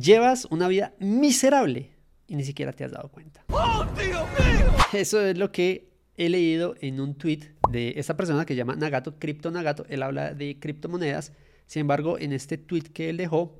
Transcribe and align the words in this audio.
llevas 0.00 0.46
una 0.50 0.68
vida 0.68 0.94
miserable 0.98 1.90
y 2.26 2.36
ni 2.36 2.44
siquiera 2.44 2.72
te 2.72 2.84
has 2.84 2.92
dado 2.92 3.08
cuenta. 3.10 3.44
¡Oh, 3.50 3.84
Dios 3.96 4.24
mío! 4.38 4.72
Eso 4.92 5.20
es 5.20 5.36
lo 5.36 5.52
que 5.52 5.90
he 6.16 6.28
leído 6.28 6.74
en 6.80 7.00
un 7.00 7.14
tweet 7.14 7.54
de 7.70 7.94
esta 7.96 8.16
persona 8.16 8.44
que 8.44 8.54
se 8.54 8.58
llama 8.58 8.76
Nagato, 8.76 9.18
Crypto 9.18 9.50
Nagato. 9.50 9.84
Él 9.88 10.02
habla 10.02 10.34
de 10.34 10.58
criptomonedas. 10.58 11.32
Sin 11.66 11.80
embargo, 11.80 12.18
en 12.18 12.32
este 12.32 12.58
tweet 12.58 12.84
que 12.92 13.10
él 13.10 13.16
dejó, 13.16 13.58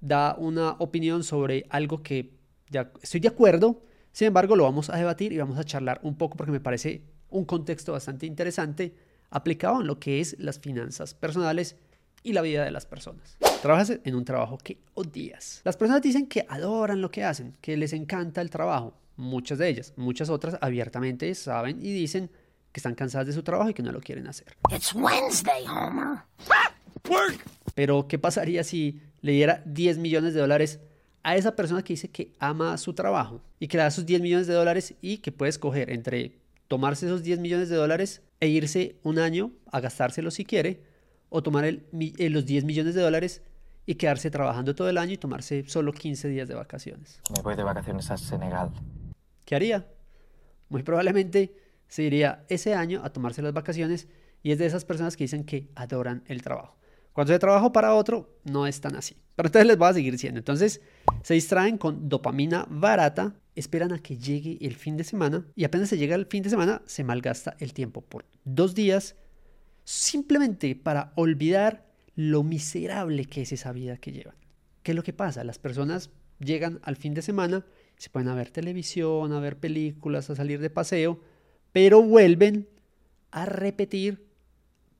da 0.00 0.34
una 0.38 0.72
opinión 0.72 1.24
sobre 1.24 1.66
algo 1.70 2.02
que 2.02 2.34
ya 2.70 2.92
estoy 3.02 3.20
de 3.20 3.28
acuerdo. 3.28 3.82
Sin 4.12 4.28
embargo, 4.28 4.56
lo 4.56 4.64
vamos 4.64 4.90
a 4.90 4.96
debatir 4.96 5.32
y 5.32 5.38
vamos 5.38 5.58
a 5.58 5.64
charlar 5.64 6.00
un 6.02 6.16
poco 6.16 6.36
porque 6.36 6.52
me 6.52 6.60
parece 6.60 7.02
un 7.30 7.44
contexto 7.44 7.92
bastante 7.92 8.26
interesante 8.26 8.94
aplicado 9.30 9.80
en 9.80 9.86
lo 9.86 9.98
que 9.98 10.20
es 10.20 10.36
las 10.38 10.58
finanzas 10.58 11.14
personales 11.14 11.76
y 12.24 12.32
la 12.32 12.42
vida 12.42 12.64
de 12.64 12.72
las 12.72 12.86
personas. 12.86 13.36
Trabajas 13.62 14.00
en 14.02 14.14
un 14.16 14.24
trabajo 14.24 14.58
que 14.58 14.78
odias. 14.94 15.60
Las 15.62 15.76
personas 15.76 16.02
dicen 16.02 16.26
que 16.26 16.44
adoran 16.48 17.00
lo 17.00 17.10
que 17.10 17.22
hacen, 17.22 17.54
que 17.60 17.76
les 17.76 17.92
encanta 17.92 18.40
el 18.40 18.50
trabajo. 18.50 18.94
Muchas 19.16 19.58
de 19.58 19.68
ellas, 19.68 19.92
muchas 19.96 20.28
otras 20.30 20.58
abiertamente 20.60 21.32
saben 21.36 21.78
y 21.80 21.92
dicen 21.92 22.30
que 22.72 22.80
están 22.80 22.96
cansadas 22.96 23.28
de 23.28 23.32
su 23.32 23.44
trabajo 23.44 23.70
y 23.70 23.74
que 23.74 23.84
no 23.84 23.92
lo 23.92 24.00
quieren 24.00 24.26
hacer. 24.26 24.56
Wednesday, 24.94 25.64
Homer. 25.68 26.18
Pero, 27.74 28.08
¿qué 28.08 28.18
pasaría 28.18 28.64
si 28.64 29.00
le 29.20 29.32
diera 29.32 29.62
10 29.66 29.98
millones 29.98 30.34
de 30.34 30.40
dólares 30.40 30.80
a 31.22 31.36
esa 31.36 31.54
persona 31.54 31.82
que 31.82 31.92
dice 31.92 32.08
que 32.08 32.32
ama 32.38 32.76
su 32.78 32.94
trabajo 32.94 33.42
y 33.60 33.68
que 33.68 33.76
le 33.76 33.84
da 33.84 33.90
sus 33.90 34.06
10 34.06 34.22
millones 34.22 34.46
de 34.46 34.54
dólares 34.54 34.94
y 35.00 35.18
que 35.18 35.30
puede 35.30 35.50
escoger 35.50 35.90
entre 35.90 36.38
tomarse 36.68 37.06
esos 37.06 37.22
10 37.22 37.38
millones 37.38 37.68
de 37.68 37.76
dólares 37.76 38.22
e 38.40 38.48
irse 38.48 38.96
un 39.02 39.18
año 39.18 39.52
a 39.70 39.80
gastárselo 39.80 40.30
si 40.30 40.44
quiere, 40.44 40.82
o 41.28 41.42
tomar 41.42 41.64
el, 41.64 41.86
eh, 42.18 42.30
los 42.30 42.46
10 42.46 42.64
millones 42.64 42.94
de 42.94 43.02
dólares 43.02 43.42
y 43.86 43.96
quedarse 43.96 44.30
trabajando 44.30 44.74
todo 44.74 44.88
el 44.88 44.98
año 44.98 45.12
y 45.12 45.18
tomarse 45.18 45.64
solo 45.66 45.92
15 45.92 46.28
días 46.28 46.48
de 46.48 46.54
vacaciones. 46.54 47.20
Me 47.36 47.42
voy 47.42 47.54
de 47.54 47.62
vacaciones 47.62 48.10
a 48.10 48.16
Senegal. 48.16 48.70
¿Qué 49.44 49.54
haría? 49.54 49.86
Muy 50.68 50.82
probablemente 50.82 51.54
se 51.88 52.02
iría 52.02 52.44
ese 52.48 52.74
año 52.74 53.02
a 53.04 53.12
tomarse 53.12 53.42
las 53.42 53.52
vacaciones 53.52 54.08
y 54.42 54.52
es 54.52 54.58
de 54.58 54.66
esas 54.66 54.84
personas 54.84 55.16
que 55.16 55.24
dicen 55.24 55.44
que 55.44 55.70
adoran 55.74 56.22
el 56.26 56.42
trabajo. 56.42 56.76
Cuando 57.12 57.32
se 57.32 57.38
trabajo 57.38 57.72
para 57.72 57.94
otro, 57.94 58.38
no 58.44 58.66
es 58.66 58.80
tan 58.80 58.96
así. 58.96 59.16
Pero 59.36 59.46
entonces 59.48 59.68
les 59.68 59.80
va 59.80 59.88
a 59.88 59.94
seguir 59.94 60.18
siendo. 60.18 60.38
Entonces 60.38 60.80
se 61.22 61.34
distraen 61.34 61.78
con 61.78 62.08
dopamina 62.08 62.66
barata, 62.68 63.34
esperan 63.54 63.92
a 63.92 64.00
que 64.00 64.18
llegue 64.18 64.58
el 64.60 64.74
fin 64.74 64.96
de 64.96 65.04
semana 65.04 65.46
y 65.54 65.64
apenas 65.64 65.88
se 65.88 65.96
llega 65.96 66.16
el 66.16 66.26
fin 66.26 66.42
de 66.42 66.50
semana 66.50 66.82
se 66.86 67.04
malgasta 67.04 67.56
el 67.60 67.72
tiempo 67.72 68.00
por 68.00 68.24
dos 68.44 68.74
días 68.74 69.14
simplemente 69.84 70.74
para 70.74 71.12
olvidar 71.14 71.86
lo 72.16 72.42
miserable 72.42 73.26
que 73.26 73.42
es 73.42 73.52
esa 73.52 73.72
vida 73.72 73.98
que 73.98 74.12
llevan. 74.12 74.36
¿Qué 74.82 74.92
es 74.92 74.96
lo 74.96 75.02
que 75.02 75.12
pasa? 75.12 75.44
Las 75.44 75.58
personas 75.58 76.10
llegan 76.38 76.80
al 76.82 76.96
fin 76.96 77.14
de 77.14 77.22
semana, 77.22 77.64
se 77.96 78.10
pueden 78.10 78.28
a 78.28 78.34
ver 78.34 78.50
televisión, 78.50 79.32
a 79.32 79.40
ver 79.40 79.58
películas, 79.58 80.30
a 80.30 80.36
salir 80.36 80.60
de 80.60 80.70
paseo, 80.70 81.20
pero 81.72 82.02
vuelven 82.02 82.68
a 83.30 83.46
repetir 83.46 84.26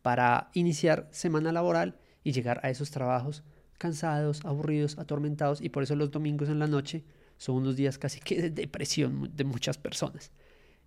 para 0.02 0.50
iniciar 0.54 1.08
semana 1.12 1.52
laboral 1.52 1.98
y 2.22 2.32
llegar 2.32 2.60
a 2.62 2.70
esos 2.70 2.90
trabajos 2.90 3.42
cansados, 3.78 4.44
aburridos, 4.44 4.98
atormentados 4.98 5.60
y 5.60 5.68
por 5.68 5.82
eso 5.82 5.96
los 5.96 6.10
domingos 6.10 6.48
en 6.48 6.58
la 6.58 6.66
noche 6.66 7.04
son 7.36 7.56
unos 7.56 7.76
días 7.76 7.98
casi 7.98 8.20
que 8.20 8.40
de 8.40 8.50
depresión 8.50 9.30
de 9.34 9.44
muchas 9.44 9.78
personas. 9.78 10.30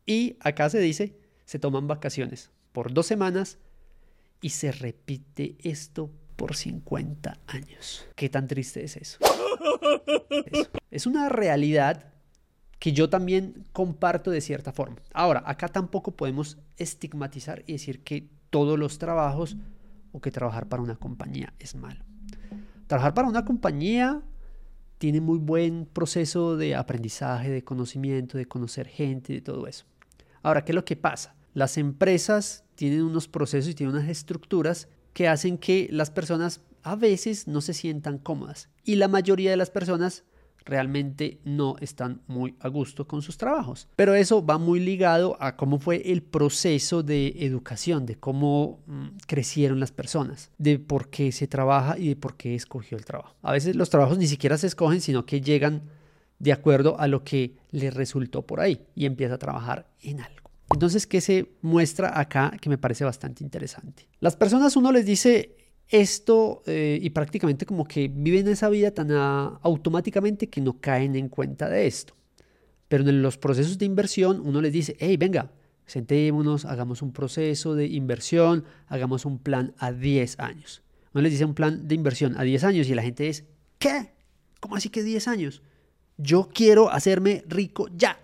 Y 0.06 0.38
acá 0.40 0.70
se 0.70 0.80
dice, 0.80 1.18
se 1.46 1.60
toman 1.60 1.88
vacaciones 1.88 2.52
por 2.72 2.94
dos 2.94 3.06
semanas 3.06 3.58
y 4.42 4.50
se 4.50 4.72
repite 4.72 5.58
esto 5.64 6.12
por 6.36 6.56
50 6.56 7.40
años. 7.48 8.08
¿Qué 8.16 8.30
tan 8.30 8.48
triste 8.48 8.84
es 8.84 8.98
eso? 8.98 9.20
Es 10.92 11.06
una 11.06 11.30
realidad 11.30 12.14
que 12.80 12.94
yo 12.94 13.10
también 13.10 13.66
comparto 13.74 14.32
de 14.32 14.42
cierta 14.42 14.72
forma. 14.72 14.98
Ahora, 15.14 15.44
acá 15.46 15.68
tampoco 15.68 16.16
podemos 16.16 16.58
estigmatizar 16.78 17.64
y 17.66 17.74
decir 17.74 18.04
que 18.04 18.30
todos 18.50 18.78
los 18.78 19.00
trabajos 19.00 19.58
o 20.12 20.22
que 20.22 20.32
trabajar 20.32 20.68
para 20.68 20.84
una 20.84 20.96
compañía 20.96 21.54
es 21.60 21.76
malo. 21.76 22.04
Trabajar 22.86 23.14
para 23.14 23.28
una 23.28 23.44
compañía 23.44 24.22
tiene 24.98 25.22
muy 25.22 25.38
buen 25.40 25.86
proceso 25.86 26.56
de 26.56 26.76
aprendizaje, 26.76 27.50
de 27.50 27.64
conocimiento, 27.64 28.38
de 28.38 28.46
conocer 28.46 28.88
gente, 28.88 29.34
de 29.34 29.42
todo 29.42 29.68
eso. 29.68 29.86
Ahora, 30.42 30.64
¿qué 30.64 30.72
es 30.72 30.76
lo 30.76 30.86
que 30.86 30.96
pasa? 30.96 31.36
Las 31.54 31.78
empresas 31.78 32.64
tienen 32.78 33.02
unos 33.02 33.28
procesos 33.28 33.72
y 33.72 33.76
tienen 33.76 33.96
unas 33.96 34.08
estructuras 34.08 34.88
que 35.14 35.28
hacen 35.28 35.58
que 35.58 35.90
las 35.92 36.12
personas 36.12 36.62
a 36.84 36.96
veces 36.96 37.48
no 37.48 37.60
se 37.60 37.74
sientan 37.74 38.20
cómodas 38.20 38.70
y 38.86 38.96
la 38.96 39.08
mayoría 39.08 39.50
de 39.52 39.58
las 39.58 39.72
personas 39.72 40.24
realmente 40.64 41.40
no 41.44 41.76
están 41.80 42.22
muy 42.28 42.56
a 42.60 42.68
gusto 42.68 43.08
con 43.08 43.22
sus 43.22 43.38
trabajos. 43.38 43.88
Pero 43.96 44.14
eso 44.14 44.46
va 44.46 44.58
muy 44.58 44.80
ligado 44.80 45.38
a 45.40 45.56
cómo 45.56 45.80
fue 45.80 46.12
el 46.12 46.22
proceso 46.22 47.04
de 47.04 47.34
educación, 47.40 48.06
de 48.06 48.16
cómo 48.16 48.82
mm, 48.86 49.08
crecieron 49.26 49.80
las 49.80 49.92
personas, 49.92 50.52
de 50.58 50.78
por 50.78 51.10
qué 51.10 51.32
se 51.32 51.48
trabaja 51.48 51.98
y 51.98 52.10
de 52.10 52.16
por 52.16 52.36
qué 52.36 52.54
escogió 52.54 52.98
el 52.98 53.06
trabajo. 53.06 53.36
A 53.42 53.54
veces 53.54 53.76
los 53.76 53.90
trabajos 53.90 54.18
ni 54.18 54.28
siquiera 54.28 54.58
se 54.58 54.68
escogen, 54.68 55.02
sino 55.02 55.26
que 55.26 55.42
llegan 55.42 55.84
de 56.38 56.54
acuerdo 56.54 57.00
a 57.00 57.08
lo 57.08 57.24
que 57.24 57.56
le 57.72 57.90
resultó 57.90 58.44
por 58.44 58.60
ahí 58.60 58.86
y 58.94 59.06
empieza 59.06 59.36
a 59.36 59.40
trabajar 59.40 59.88
en 60.02 60.22
algo. 60.22 60.47
Entonces, 60.72 61.08
¿qué 61.08 61.22
se 61.22 61.52
muestra 61.62 62.20
acá 62.20 62.58
que 62.60 62.70
me 62.70 62.78
parece 62.78 63.06
bastante 63.06 63.44
interesante? 63.44 64.08
Las 64.20 64.36
personas 64.36 64.76
uno 64.76 64.92
les 64.92 65.06
dice, 65.06 65.56
esto 65.90 66.64
eh, 66.66 67.00
y 67.02 67.10
prácticamente 67.12 67.66
como 67.66 67.86
que 67.86 68.10
viven 68.14 68.48
esa 68.48 68.70
vida 68.70 68.92
tan 68.92 69.12
automáticamente 69.12 70.50
que 70.50 70.62
no 70.62 70.80
caen 70.80 71.16
en 71.16 71.30
cuenta 71.30 71.70
de 71.70 71.88
esto. 71.88 72.16
Pero 72.88 73.08
en 73.08 73.22
los 73.22 73.38
procesos 73.38 73.78
de 73.78 73.86
inversión 73.86 74.42
uno 74.44 74.62
les 74.62 74.74
dice, 74.74 74.96
hey, 75.00 75.18
venga, 75.18 75.52
sentémonos, 75.86 76.66
hagamos 76.66 77.02
un 77.02 77.14
proceso 77.14 77.76
de 77.76 77.88
inversión, 77.88 78.66
hagamos 78.88 79.26
un 79.26 79.40
plan 79.40 79.74
a 79.78 79.92
10 79.92 80.40
años. 80.40 80.84
Uno 81.14 81.22
les 81.24 81.32
dice 81.32 81.46
un 81.46 81.54
plan 81.54 81.88
de 81.88 81.96
inversión 81.96 82.38
a 82.38 82.44
10 82.44 82.64
años 82.64 82.90
y 82.90 82.96
la 82.96 83.02
gente 83.02 83.30
es, 83.30 83.46
¿qué? 83.80 84.14
¿Cómo 84.60 84.76
así 84.76 84.90
que 84.90 85.04
10 85.04 85.28
años? 85.28 85.62
Yo 86.18 86.50
quiero 86.54 86.92
hacerme 86.92 87.44
rico 87.48 87.88
ya. 87.96 88.20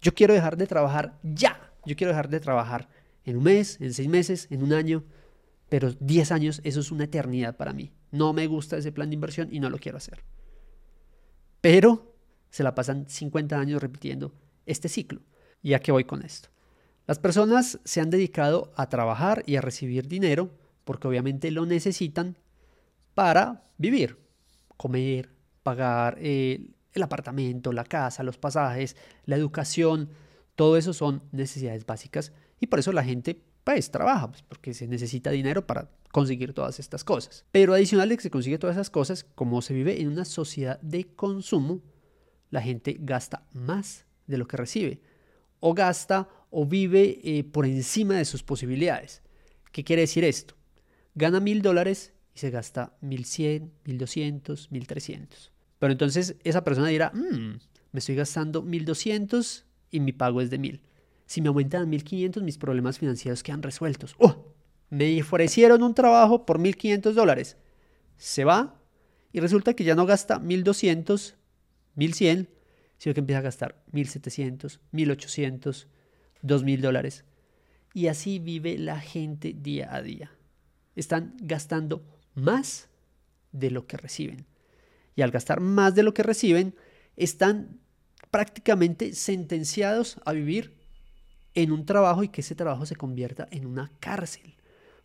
Yo 0.00 0.14
quiero 0.14 0.34
dejar 0.34 0.56
de 0.56 0.66
trabajar 0.66 1.18
ya. 1.22 1.71
Yo 1.84 1.96
quiero 1.96 2.12
dejar 2.12 2.28
de 2.28 2.40
trabajar 2.40 2.88
en 3.24 3.36
un 3.36 3.44
mes, 3.44 3.80
en 3.80 3.92
seis 3.94 4.08
meses, 4.08 4.46
en 4.50 4.62
un 4.62 4.72
año 4.72 5.04
pero 5.72 5.90
10 5.90 6.32
años, 6.32 6.60
eso 6.64 6.80
es 6.80 6.92
una 6.92 7.04
eternidad 7.04 7.56
para 7.56 7.72
mí. 7.72 7.92
No 8.10 8.34
me 8.34 8.46
gusta 8.46 8.76
ese 8.76 8.92
plan 8.92 9.08
de 9.08 9.14
inversión 9.14 9.48
y 9.50 9.58
no 9.58 9.70
lo 9.70 9.78
quiero 9.78 9.96
hacer. 9.96 10.22
Pero 11.62 12.14
se 12.50 12.62
la 12.62 12.74
pasan 12.74 13.08
50 13.08 13.58
años 13.58 13.80
repitiendo 13.80 14.34
este 14.66 14.90
ciclo. 14.90 15.22
¿Y 15.62 15.72
a 15.72 15.78
qué 15.78 15.90
voy 15.90 16.04
con 16.04 16.20
esto? 16.20 16.50
Las 17.06 17.18
personas 17.18 17.80
se 17.84 18.02
han 18.02 18.10
dedicado 18.10 18.70
a 18.76 18.90
trabajar 18.90 19.44
y 19.46 19.56
a 19.56 19.62
recibir 19.62 20.08
dinero 20.08 20.50
porque 20.84 21.08
obviamente 21.08 21.50
lo 21.50 21.64
necesitan 21.64 22.36
para 23.14 23.64
vivir, 23.78 24.18
comer, 24.76 25.30
pagar 25.62 26.18
eh, 26.20 26.66
el 26.92 27.02
apartamento, 27.02 27.72
la 27.72 27.84
casa, 27.84 28.22
los 28.22 28.36
pasajes, 28.36 28.94
la 29.24 29.36
educación, 29.36 30.10
todo 30.56 30.76
eso 30.76 30.92
son 30.92 31.22
necesidades 31.32 31.86
básicas 31.86 32.32
y 32.60 32.66
por 32.66 32.78
eso 32.78 32.92
la 32.92 33.04
gente 33.04 33.42
pues 33.64 33.90
trabaja, 33.90 34.30
pues, 34.30 34.42
porque 34.42 34.74
se 34.74 34.88
necesita 34.88 35.30
dinero 35.30 35.66
para 35.66 35.90
conseguir 36.10 36.52
todas 36.52 36.80
estas 36.80 37.04
cosas. 37.04 37.44
Pero 37.52 37.74
adicional 37.74 38.08
de 38.08 38.16
que 38.16 38.22
se 38.22 38.30
consigue 38.30 38.58
todas 38.58 38.76
esas 38.76 38.90
cosas, 38.90 39.24
como 39.34 39.62
se 39.62 39.74
vive 39.74 40.00
en 40.00 40.08
una 40.08 40.24
sociedad 40.24 40.80
de 40.80 41.04
consumo, 41.04 41.80
la 42.50 42.60
gente 42.60 42.96
gasta 43.00 43.46
más 43.52 44.04
de 44.26 44.38
lo 44.38 44.46
que 44.46 44.56
recibe. 44.56 45.00
O 45.60 45.74
gasta 45.74 46.28
o 46.50 46.66
vive 46.66 47.20
eh, 47.22 47.44
por 47.44 47.66
encima 47.66 48.14
de 48.14 48.24
sus 48.24 48.42
posibilidades. 48.42 49.22
¿Qué 49.70 49.84
quiere 49.84 50.02
decir 50.02 50.24
esto? 50.24 50.54
Gana 51.14 51.40
mil 51.40 51.62
dólares 51.62 52.12
y 52.34 52.40
se 52.40 52.50
gasta 52.50 52.96
mil 53.00 53.24
cien, 53.24 53.72
mil 53.84 53.96
doscientos, 53.96 54.70
mil 54.70 54.86
trescientos. 54.86 55.52
Pero 55.78 55.92
entonces 55.92 56.36
esa 56.44 56.62
persona 56.62 56.88
dirá, 56.88 57.10
mm, 57.14 57.58
me 57.92 57.98
estoy 57.98 58.16
gastando 58.16 58.62
mil 58.62 58.84
doscientos 58.84 59.66
y 59.92 60.00
mi 60.00 60.12
pago 60.12 60.40
es 60.40 60.50
de 60.50 60.58
mil. 60.58 60.82
Si 61.26 61.40
me 61.40 61.48
aumentan 61.48 61.82
a 61.82 61.86
1500, 61.86 62.42
mis 62.42 62.58
problemas 62.58 62.98
financieros 62.98 63.44
quedan 63.44 63.62
resueltos. 63.62 64.16
¡Oh! 64.18 64.52
Me 64.90 65.20
ofrecieron 65.22 65.82
un 65.82 65.94
trabajo 65.94 66.44
por 66.44 66.58
1500 66.58 67.14
dólares. 67.14 67.56
Se 68.16 68.44
va 68.44 68.82
y 69.32 69.40
resulta 69.40 69.74
que 69.74 69.84
ya 69.84 69.94
no 69.94 70.04
gasta 70.04 70.38
1200, 70.38 71.36
1100, 71.94 72.48
sino 72.98 73.14
que 73.14 73.20
empieza 73.20 73.38
a 73.38 73.42
gastar 73.42 73.82
1700, 73.92 74.80
1800, 74.90 75.88
2000 76.42 76.80
dólares. 76.82 77.24
Y 77.94 78.08
así 78.08 78.38
vive 78.38 78.76
la 78.78 79.00
gente 79.00 79.54
día 79.54 79.94
a 79.94 80.02
día. 80.02 80.32
Están 80.96 81.34
gastando 81.40 82.04
más 82.34 82.88
de 83.52 83.70
lo 83.70 83.86
que 83.86 83.96
reciben. 83.96 84.46
Y 85.14 85.22
al 85.22 85.30
gastar 85.30 85.60
más 85.60 85.94
de 85.94 86.02
lo 86.02 86.14
que 86.14 86.22
reciben, 86.22 86.74
están 87.16 87.80
prácticamente 88.32 89.14
sentenciados 89.14 90.16
a 90.24 90.32
vivir 90.32 90.74
en 91.54 91.70
un 91.70 91.84
trabajo 91.84 92.24
y 92.24 92.28
que 92.28 92.40
ese 92.40 92.54
trabajo 92.54 92.86
se 92.86 92.96
convierta 92.96 93.46
en 93.50 93.66
una 93.66 93.92
cárcel. 94.00 94.54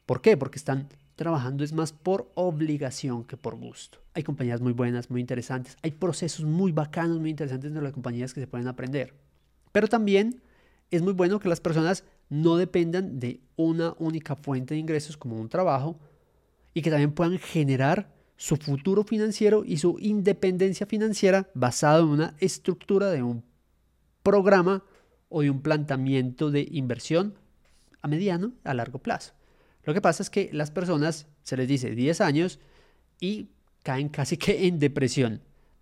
¿Por 0.05 0.21
qué? 0.21 0.37
Porque 0.37 0.57
están 0.57 0.87
trabajando 1.17 1.65
es 1.65 1.73
más 1.73 1.91
por 1.91 2.31
obligación 2.35 3.25
que 3.25 3.35
por 3.35 3.55
gusto. 3.55 3.99
Hay 4.13 4.23
compañías 4.23 4.61
muy 4.61 4.71
buenas, 4.71 5.09
muy 5.09 5.19
interesantes, 5.19 5.75
hay 5.83 5.91
procesos 5.91 6.45
muy 6.45 6.71
bacanos, 6.71 7.19
muy 7.19 7.29
interesantes 7.29 7.73
de 7.73 7.81
las 7.81 7.91
compañías 7.91 8.33
que 8.33 8.39
se 8.39 8.47
pueden 8.47 8.69
aprender. 8.69 9.13
Pero 9.73 9.89
también 9.89 10.41
es 10.89 11.01
muy 11.01 11.11
bueno 11.11 11.39
que 11.39 11.49
las 11.49 11.59
personas 11.59 12.05
no 12.29 12.55
dependan 12.55 13.19
de 13.19 13.41
una 13.57 13.93
única 13.99 14.37
fuente 14.37 14.73
de 14.73 14.79
ingresos 14.79 15.17
como 15.17 15.35
un 15.35 15.49
trabajo 15.49 15.99
y 16.73 16.81
que 16.81 16.91
también 16.91 17.11
puedan 17.11 17.37
generar 17.39 18.16
su 18.37 18.55
futuro 18.55 19.03
financiero 19.03 19.63
y 19.65 19.77
su 19.77 19.97
independencia 19.99 20.85
financiera 20.85 21.49
basado 21.53 22.03
en 22.03 22.09
una 22.09 22.35
estructura 22.39 23.09
de 23.09 23.23
un 23.23 23.43
programa 24.23 24.83
o 25.29 25.41
de 25.41 25.49
un 25.49 25.61
planteamiento 25.61 26.51
de 26.51 26.67
inversión 26.71 27.33
a 28.01 28.07
mediano, 28.07 28.53
a 28.63 28.73
largo 28.73 28.99
plazo. 28.99 29.33
Lo 29.83 29.93
que 29.93 30.01
pasa 30.01 30.21
es 30.21 30.29
que 30.29 30.49
las 30.53 30.71
personas 30.71 31.27
se 31.43 31.57
les 31.57 31.67
dice 31.67 31.91
10 31.91 32.21
años 32.21 32.59
y 33.19 33.49
caen 33.83 34.09
casi 34.09 34.37
que 34.37 34.67
en 34.67 34.79
depresión, 34.79 35.41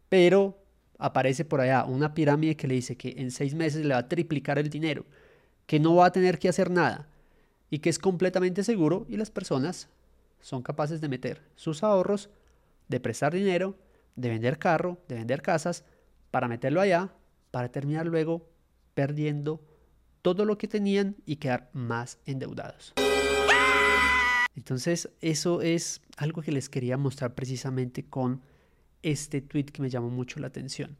pero 0.10 0.64
aparece 0.98 1.44
por 1.44 1.60
allá 1.60 1.84
una 1.86 2.14
pirámide 2.14 2.56
que 2.56 2.68
le 2.68 2.76
dice 2.76 2.96
que 2.96 3.16
en 3.18 3.32
seis 3.32 3.54
meses 3.54 3.86
le 3.86 3.94
va 3.94 4.00
a 4.00 4.08
triplicar 4.08 4.60
el 4.60 4.70
dinero, 4.70 5.06
que 5.66 5.80
no 5.80 5.96
va 5.96 6.06
a 6.06 6.12
tener 6.12 6.40
que 6.40 6.48
hacer 6.48 6.72
nada 6.72 7.10
y 7.70 7.80
que 7.80 7.90
es 7.90 8.00
completamente 8.00 8.64
seguro 8.64 9.06
y 9.10 9.18
las 9.18 9.32
personas 9.32 9.90
son 10.40 10.62
capaces 10.62 11.02
de 11.02 11.10
meter 11.10 11.42
sus 11.56 11.84
ahorros, 11.84 12.30
de 12.88 13.00
prestar 13.00 13.34
dinero, 13.34 13.78
de 14.16 14.30
vender 14.30 14.58
carro, 14.60 15.00
de 15.08 15.16
vender 15.16 15.42
casas, 15.42 15.84
para 16.32 16.48
meterlo 16.48 16.82
allá, 16.82 17.14
para 17.52 17.70
terminar 17.70 18.06
luego 18.06 18.50
perdiendo 18.94 19.62
todo 20.22 20.46
lo 20.46 20.58
que 20.58 20.68
tenían 20.68 21.16
y 21.26 21.38
quedar 21.38 21.70
más 21.74 22.20
endeudados. 22.26 22.94
Entonces, 24.56 25.10
eso 25.22 25.62
es 25.62 26.02
algo 26.18 26.42
que 26.42 26.52
les 26.52 26.70
quería 26.70 26.98
mostrar 26.98 27.36
precisamente 27.36 28.06
con 28.06 28.42
este 29.04 29.42
tweet 29.42 29.66
que 29.66 29.82
me 29.82 29.90
llamó 29.90 30.10
mucho 30.10 30.40
la 30.40 30.48
atención. 30.48 30.98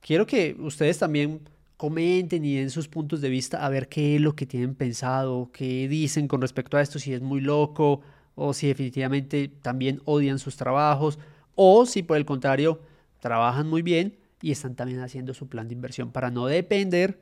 Quiero 0.00 0.26
que 0.26 0.56
ustedes 0.58 0.98
también 0.98 1.48
comenten 1.76 2.44
y 2.44 2.56
den 2.56 2.70
sus 2.70 2.88
puntos 2.88 3.20
de 3.20 3.28
vista 3.28 3.66
a 3.66 3.68
ver 3.68 3.88
qué 3.88 4.16
es 4.16 4.20
lo 4.20 4.34
que 4.34 4.46
tienen 4.46 4.74
pensado, 4.74 5.50
qué 5.52 5.88
dicen 5.88 6.28
con 6.28 6.40
respecto 6.40 6.76
a 6.76 6.80
esto, 6.80 6.98
si 6.98 7.12
es 7.12 7.20
muy 7.20 7.40
loco 7.40 8.00
o 8.34 8.54
si 8.54 8.68
definitivamente 8.68 9.48
también 9.48 10.00
odian 10.04 10.38
sus 10.38 10.56
trabajos 10.56 11.18
o 11.54 11.86
si 11.86 12.02
por 12.02 12.16
el 12.16 12.24
contrario 12.24 12.80
trabajan 13.20 13.68
muy 13.68 13.82
bien 13.82 14.16
y 14.40 14.50
están 14.50 14.74
también 14.74 15.00
haciendo 15.00 15.34
su 15.34 15.48
plan 15.48 15.68
de 15.68 15.74
inversión 15.74 16.10
para 16.10 16.30
no 16.30 16.46
depender 16.46 17.20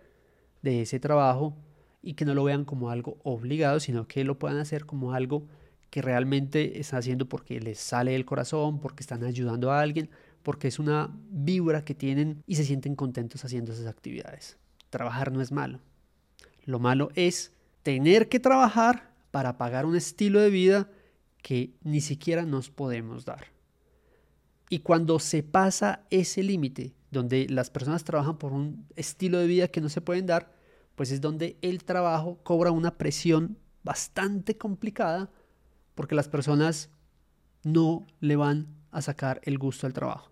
de 0.62 0.82
ese 0.82 1.00
trabajo 1.00 1.56
y 2.02 2.14
que 2.14 2.24
no 2.24 2.34
lo 2.34 2.44
vean 2.44 2.64
como 2.64 2.90
algo 2.90 3.18
obligado, 3.22 3.80
sino 3.80 4.08
que 4.08 4.24
lo 4.24 4.38
puedan 4.38 4.58
hacer 4.58 4.86
como 4.86 5.12
algo 5.12 5.46
que 5.90 6.02
realmente 6.02 6.80
están 6.80 7.00
haciendo 7.00 7.28
porque 7.28 7.60
les 7.60 7.78
sale 7.78 8.12
del 8.12 8.24
corazón, 8.24 8.80
porque 8.80 9.02
están 9.02 9.24
ayudando 9.24 9.72
a 9.72 9.80
alguien, 9.80 10.08
porque 10.42 10.68
es 10.68 10.78
una 10.78 11.10
vibra 11.30 11.84
que 11.84 11.94
tienen 11.94 12.42
y 12.46 12.54
se 12.54 12.64
sienten 12.64 12.94
contentos 12.94 13.44
haciendo 13.44 13.72
esas 13.72 13.86
actividades. 13.86 14.56
Trabajar 14.88 15.32
no 15.32 15.40
es 15.40 15.52
malo. 15.52 15.80
Lo 16.64 16.78
malo 16.78 17.10
es 17.14 17.52
tener 17.82 18.28
que 18.28 18.40
trabajar 18.40 19.10
para 19.30 19.58
pagar 19.58 19.84
un 19.84 19.96
estilo 19.96 20.40
de 20.40 20.50
vida 20.50 20.88
que 21.42 21.74
ni 21.82 22.00
siquiera 22.00 22.44
nos 22.44 22.70
podemos 22.70 23.24
dar. 23.24 23.46
Y 24.68 24.80
cuando 24.80 25.18
se 25.18 25.42
pasa 25.42 26.06
ese 26.10 26.42
límite, 26.42 26.94
donde 27.10 27.48
las 27.48 27.70
personas 27.70 28.04
trabajan 28.04 28.38
por 28.38 28.52
un 28.52 28.86
estilo 28.94 29.38
de 29.38 29.46
vida 29.46 29.68
que 29.68 29.80
no 29.80 29.88
se 29.88 30.00
pueden 30.00 30.26
dar, 30.26 30.52
pues 30.94 31.10
es 31.10 31.20
donde 31.20 31.56
el 31.60 31.82
trabajo 31.84 32.38
cobra 32.42 32.70
una 32.70 32.96
presión 32.96 33.58
bastante 33.82 34.56
complicada 34.56 35.30
porque 35.94 36.14
las 36.14 36.28
personas 36.28 36.90
no 37.64 38.06
le 38.20 38.36
van 38.36 38.68
a 38.90 39.02
sacar 39.02 39.40
el 39.44 39.58
gusto 39.58 39.86
al 39.86 39.92
trabajo. 39.92 40.30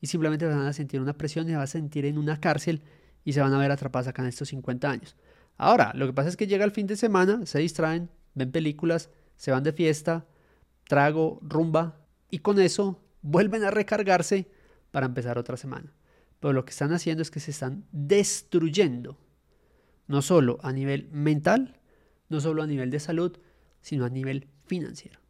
Y 0.00 0.06
simplemente 0.06 0.46
van 0.46 0.66
a 0.66 0.72
sentir 0.72 1.00
una 1.00 1.18
presión 1.18 1.46
y 1.46 1.50
se 1.50 1.56
van 1.56 1.64
a 1.64 1.66
sentir 1.66 2.04
en 2.04 2.18
una 2.18 2.40
cárcel 2.40 2.82
y 3.24 3.32
se 3.32 3.40
van 3.40 3.52
a 3.52 3.58
ver 3.58 3.70
atrapadas 3.70 4.08
acá 4.08 4.22
en 4.22 4.28
estos 4.28 4.48
50 4.48 4.90
años. 4.90 5.16
Ahora, 5.56 5.92
lo 5.94 6.06
que 6.06 6.12
pasa 6.12 6.28
es 6.28 6.36
que 6.36 6.46
llega 6.46 6.64
el 6.64 6.70
fin 6.70 6.86
de 6.86 6.96
semana, 6.96 7.44
se 7.44 7.58
distraen, 7.58 8.10
ven 8.34 8.50
películas, 8.50 9.10
se 9.40 9.52
van 9.52 9.62
de 9.62 9.72
fiesta, 9.72 10.26
trago, 10.86 11.38
rumba, 11.40 12.04
y 12.30 12.40
con 12.40 12.60
eso 12.60 13.02
vuelven 13.22 13.64
a 13.64 13.70
recargarse 13.70 14.50
para 14.90 15.06
empezar 15.06 15.38
otra 15.38 15.56
semana. 15.56 15.94
Pero 16.40 16.52
lo 16.52 16.66
que 16.66 16.72
están 16.72 16.92
haciendo 16.92 17.22
es 17.22 17.30
que 17.30 17.40
se 17.40 17.50
están 17.50 17.86
destruyendo, 17.90 19.16
no 20.08 20.20
solo 20.20 20.58
a 20.62 20.74
nivel 20.74 21.08
mental, 21.10 21.80
no 22.28 22.42
solo 22.42 22.62
a 22.62 22.66
nivel 22.66 22.90
de 22.90 23.00
salud, 23.00 23.38
sino 23.80 24.04
a 24.04 24.10
nivel 24.10 24.46
financiero. 24.66 25.20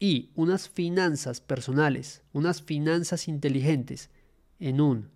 Y 0.00 0.30
unas 0.34 0.70
finanzas 0.70 1.42
personales, 1.42 2.22
unas 2.32 2.62
finanzas 2.62 3.28
inteligentes 3.28 4.08
en 4.58 4.80
un 4.80 5.10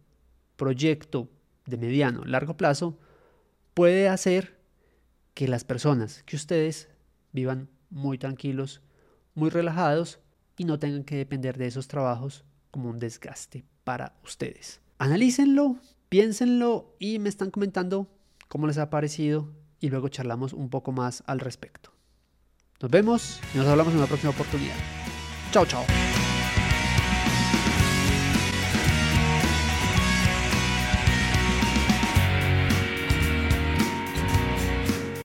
proyecto 0.57 1.31
de 1.65 1.79
mediano, 1.79 2.27
largo 2.27 2.59
plazo, 2.59 2.99
puede 3.73 4.11
hacer 4.11 4.59
que 5.33 5.49
las 5.49 5.65
personas, 5.65 6.23
que 6.25 6.37
ustedes 6.37 6.91
vivan 7.33 7.71
muy 7.93 8.19
tranquilos, 8.19 8.83
muy 9.35 9.51
relajados 9.51 10.19
y 10.57 10.65
no 10.65 10.79
tengan 10.79 11.05
que 11.05 11.17
depender 11.17 11.57
de 11.59 11.67
esos 11.67 11.87
trabajos 11.87 12.45
como 12.71 12.89
un 12.89 12.99
desgaste 12.99 13.65
para 13.85 14.15
ustedes. 14.25 14.81
Analícenlo, 14.99 15.77
piénsenlo 16.09 16.97
y 16.99 17.19
me 17.19 17.29
están 17.29 17.51
comentando 17.51 18.09
cómo 18.49 18.67
les 18.67 18.79
ha 18.79 18.91
parecido 18.91 19.53
y 19.81 19.91
luego 19.91 20.09
charlamos 20.09 20.53
un 20.53 20.71
poco 20.71 20.93
más 20.93 21.23
al 21.27 21.41
respecto. 21.41 21.93
Nos 22.81 22.91
vemos 22.91 23.41
y 23.55 23.59
nos 23.59 23.67
hablamos 23.67 23.93
en 23.93 23.99
una 23.99 24.09
próxima 24.09 24.31
oportunidad. 24.31 24.77
Chao, 25.53 25.67
chao. 25.67 25.85